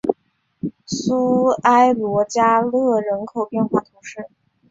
[0.87, 4.27] 苏埃罗加勒人口变化图示